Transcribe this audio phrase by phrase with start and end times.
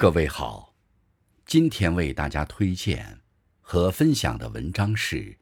[0.00, 0.74] 各位好，
[1.44, 3.20] 今天为大家推荐
[3.60, 5.16] 和分享的文章是《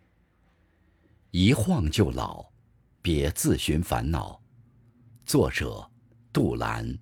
[1.31, 2.45] 一晃就老，
[3.01, 4.33] 别自寻烦恼》，
[5.25, 5.89] 作者
[6.33, 6.99] 杜兰，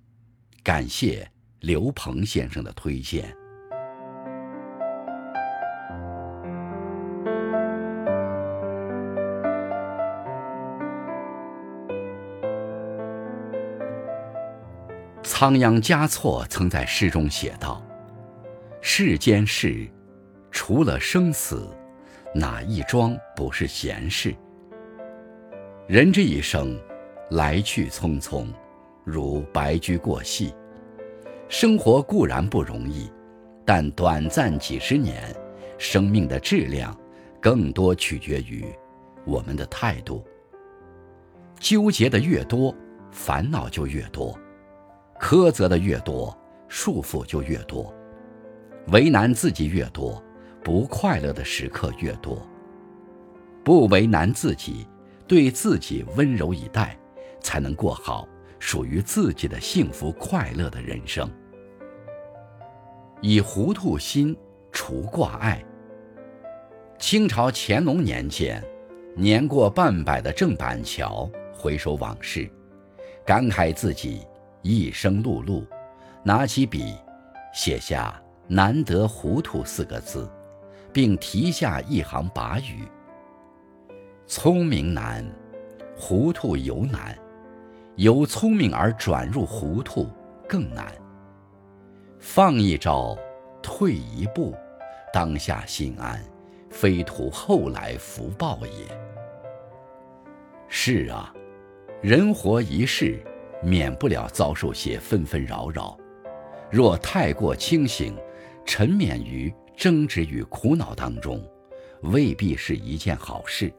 [0.61, 1.27] 感谢
[1.61, 3.35] 刘鹏先生的推荐。
[15.29, 17.85] 仓央嘉措曾在诗中写道
[18.81, 19.85] ：“世间事，
[20.51, 21.69] 除了生死，
[22.33, 24.33] 哪一桩不是闲事？
[25.85, 26.79] 人这一生，
[27.31, 28.47] 来去匆匆，
[29.03, 30.55] 如白驹过隙。
[31.49, 33.11] 生活固然不容易，
[33.65, 35.21] 但短暂几十年，
[35.77, 36.97] 生命的质量，
[37.41, 38.65] 更多取决于
[39.25, 40.25] 我们的态度。
[41.59, 42.73] 纠结的越多，
[43.11, 44.33] 烦恼就越多。”
[45.19, 46.35] 苛责的越多，
[46.67, 47.93] 束缚就越多；
[48.91, 50.23] 为难自己越多，
[50.63, 52.47] 不快乐的时刻越多。
[53.63, 54.87] 不为难自己，
[55.27, 56.97] 对自己温柔以待，
[57.41, 58.27] 才能过好
[58.59, 61.29] 属于自己的幸福快乐的人生。
[63.21, 64.37] 以糊涂心
[64.71, 65.63] 除挂碍。
[66.99, 68.63] 清朝乾隆年间，
[69.15, 72.49] 年过半百的郑板桥回首往事，
[73.25, 74.21] 感慨自己。
[74.67, 75.65] 一生碌碌，
[76.23, 76.93] 拿起笔，
[77.53, 80.29] 写下“难得糊涂”四个字，
[80.91, 82.85] 并题下一行跋语
[84.27, 85.25] ：“聪明难，
[85.97, 87.15] 糊涂尤难；
[87.95, 90.09] 由聪明而转入糊涂
[90.49, 90.93] 更难。
[92.19, 93.17] 放一招，
[93.63, 94.53] 退一步，
[95.13, 96.21] 当下心安，
[96.69, 98.85] 非图后来福报也。”
[100.67, 101.33] 是啊，
[102.01, 103.17] 人活一世。
[103.63, 105.97] 免不了遭受些纷纷扰扰，
[106.69, 108.15] 若太过清醒，
[108.65, 111.43] 沉湎于争执与苦恼当中，
[112.03, 113.71] 未必是一件好事。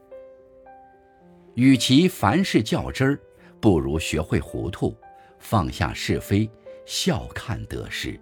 [1.55, 3.19] 与其凡事较真儿，
[3.59, 4.95] 不如学会糊涂，
[5.39, 6.49] 放下是非，
[6.85, 8.19] 笑看得失。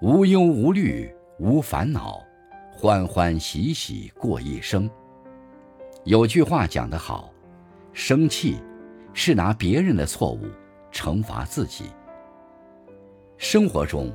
[0.00, 2.22] 无忧无虑，无烦恼，
[2.72, 4.88] 欢欢喜喜过一生。
[6.04, 7.32] 有句话讲得好，
[7.92, 8.58] 生气。
[9.12, 10.46] 是拿别人的错误
[10.92, 11.84] 惩罚自己。
[13.38, 14.12] 生活中，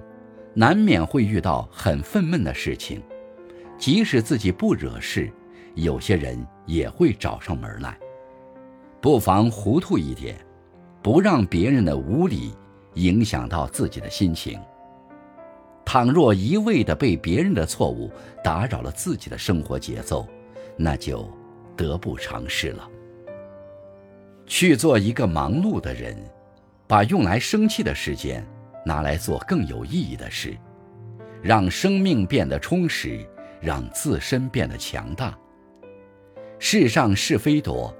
[0.53, 3.01] 难免会遇到很愤懑的事情，
[3.77, 5.31] 即使自己不惹事，
[5.73, 7.97] 有些人也会找上门来。
[9.01, 10.35] 不妨糊涂一点，
[11.01, 12.55] 不让别人的无理
[12.93, 14.59] 影响到自己的心情。
[15.83, 18.11] 倘若一味的被别人的错误
[18.43, 20.27] 打扰了自己的生活节奏，
[20.77, 21.29] 那就
[21.75, 22.89] 得不偿失了。
[24.45, 26.15] 去做一个忙碌的人，
[26.87, 28.45] 把用来生气的时间
[28.85, 30.55] 拿来做更有意义的事，
[31.41, 33.27] 让生命变得充实，
[33.59, 35.37] 让自身变得强大。
[36.59, 37.93] 世上是非多，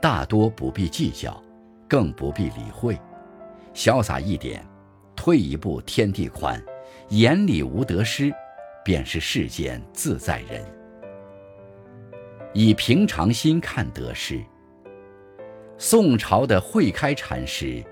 [0.00, 1.42] 大多不必计较，
[1.88, 2.98] 更不必理会。
[3.74, 4.64] 潇洒一点，
[5.16, 6.62] 退一步天地宽，
[7.08, 8.32] 眼里无得失，
[8.84, 10.62] 便是世间自在人。
[12.52, 14.44] 以平常心看得失。
[15.78, 17.84] 宋朝的慧开禅师，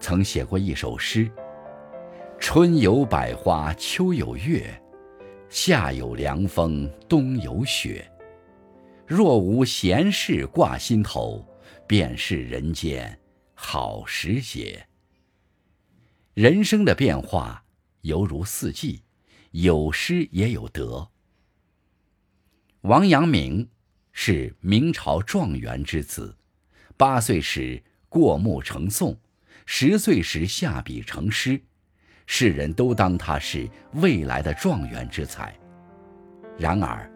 [0.00, 1.30] 曾写过一首诗
[2.40, 4.80] ：“春有百花，秋有月，
[5.50, 8.10] 夏有凉风，冬有雪。
[9.06, 11.46] 若无闲事挂心头，
[11.86, 13.18] 便是人间
[13.52, 14.86] 好时节。”
[16.32, 17.64] 人生的变化
[18.00, 19.02] 犹如四季，
[19.50, 21.10] 有失也有得。
[22.80, 23.68] 王阳明
[24.12, 26.36] 是明朝状元之子。
[26.96, 29.16] 八岁时过目成诵，
[29.66, 31.60] 十岁时下笔成诗，
[32.24, 35.52] 世人都当他是未来的状元之才。
[36.56, 37.10] 然而，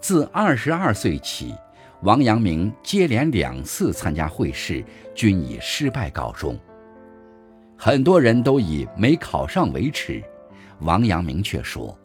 [0.00, 1.54] 自二十二岁起，
[2.02, 4.82] 王阳明接连两次参加会试，
[5.14, 6.58] 均以失败告终。
[7.76, 10.22] 很多人都以没考上为耻，
[10.80, 11.96] 王阳明却说：“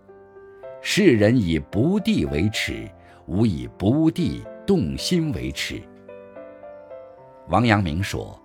[0.84, 2.86] 世人以不第为耻，
[3.28, 5.82] 吾以不第动心为耻。”
[7.50, 8.40] 王阳明说：“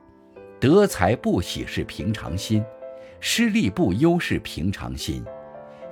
[0.60, 2.64] 得财不喜是平常心，
[3.20, 5.24] 失利不忧是平常心，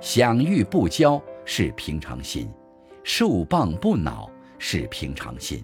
[0.01, 2.51] 享誉不骄是平常心，
[3.03, 5.63] 受谤不恼是平常心。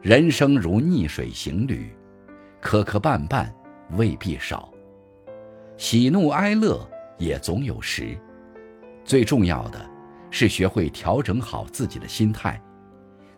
[0.00, 1.92] 人生如逆水行旅，
[2.60, 3.50] 磕磕绊绊
[3.96, 4.72] 未必少，
[5.76, 6.88] 喜怒哀乐
[7.18, 8.16] 也总有时。
[9.04, 9.90] 最重要的
[10.30, 12.62] 是学会调整好自己的心态，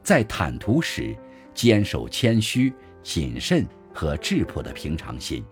[0.02, 1.16] 在坦途时。”
[1.54, 2.72] 坚守谦虚、
[3.02, 5.44] 谨慎和质朴的平常心，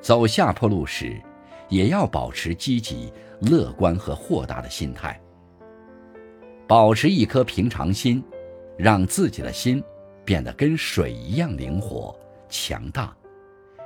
[0.00, 1.20] 走下坡路时，
[1.68, 5.20] 也要保持积极、乐观和豁达的心态，
[6.66, 8.22] 保持一颗平常心，
[8.76, 9.82] 让自己的心
[10.24, 12.16] 变得跟水一样灵活、
[12.48, 13.14] 强大，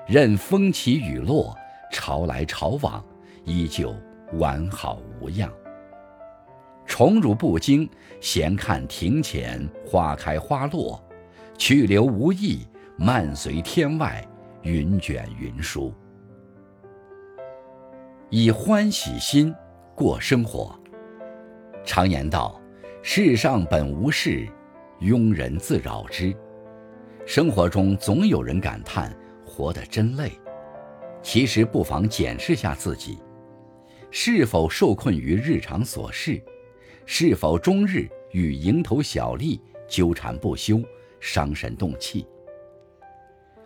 [0.06, 1.56] 任风起雨落、
[1.92, 3.04] 潮来潮往，
[3.44, 3.94] 依旧
[4.34, 5.50] 完好无恙。
[6.86, 7.88] 宠辱不惊，
[8.20, 10.98] 闲看庭前花开花落；
[11.58, 12.60] 去留无意，
[12.96, 14.24] 漫随天外
[14.62, 15.92] 云卷云舒。
[18.30, 19.52] 以欢喜心
[19.94, 20.78] 过生活。
[21.84, 22.60] 常言道
[23.02, 24.46] ：“世上本无事，
[25.00, 26.34] 庸人自扰之。”
[27.26, 29.12] 生活中总有人感叹
[29.44, 30.30] 活得真累，
[31.22, 33.18] 其实不妨检视下自己，
[34.12, 36.40] 是否受困于日常琐事，
[37.04, 40.80] 是否终日与蝇头小利纠缠不休，
[41.20, 42.26] 伤神动气。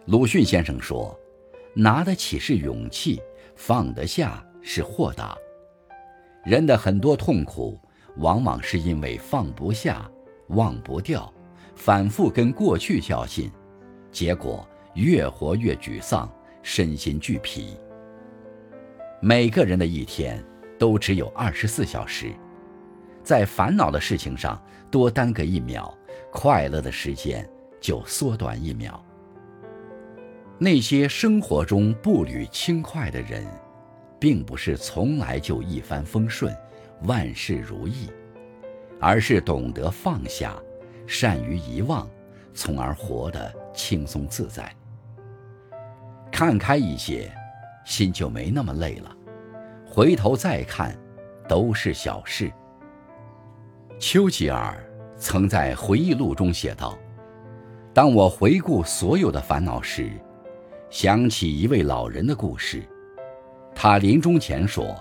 [0.06, 1.18] 鲁迅先生说
[1.74, 3.20] ：“拿得起是勇气，
[3.56, 5.36] 放得下。”是豁达。
[6.44, 7.76] 人的很多痛苦，
[8.18, 10.08] 往往是因为放不下、
[10.50, 11.34] 忘不掉，
[11.74, 13.50] 反复跟过去较劲，
[14.12, 14.64] 结果
[14.94, 16.32] 越活越沮丧，
[16.62, 17.76] 身心俱疲。
[19.20, 20.40] 每个人的一天
[20.78, 22.32] 都只有二十四小时，
[23.24, 25.92] 在烦恼的事情上多耽搁一秒，
[26.32, 27.48] 快乐的时间
[27.80, 29.00] 就缩短一秒。
[30.58, 33.46] 那些生活中步履轻快的人。
[34.22, 36.56] 并不是从来就一帆风顺、
[37.08, 38.08] 万事如意，
[39.00, 40.56] 而是懂得放下、
[41.08, 42.08] 善于遗忘，
[42.54, 44.72] 从而活得轻松自在。
[46.30, 47.28] 看开一些，
[47.84, 49.12] 心就没那么累了。
[49.84, 50.96] 回头再看，
[51.48, 52.48] 都是小事。
[53.98, 54.80] 丘吉尔
[55.22, 56.98] 曾在回忆录中写道
[57.94, 60.10] ：“当我回顾所有的烦恼时，
[60.90, 62.82] 想起一位老人的故事。”
[63.72, 64.96] 他临终前说：“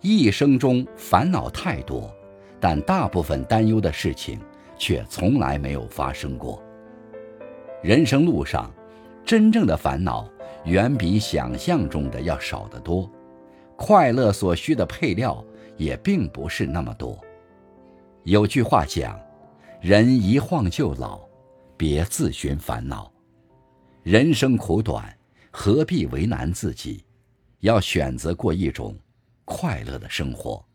[0.00, 2.10] 一生中烦恼太多，
[2.58, 4.40] 但大部分担忧的事情
[4.78, 6.62] 却从来没有发生过。
[7.82, 8.72] 人生路上，
[9.22, 10.26] 真正的烦恼
[10.64, 13.08] 远比想象中的要少得多，
[13.76, 15.44] 快乐所需的配料
[15.76, 17.18] 也并不是那么多。
[18.22, 19.20] 有句话讲
[19.80, 21.20] ：‘人一晃就老，
[21.76, 23.12] 别自寻烦恼。’
[24.02, 25.16] 人生苦短，
[25.50, 27.04] 何必为难自己？”
[27.60, 28.96] 要选择过一种
[29.44, 30.65] 快乐的生活。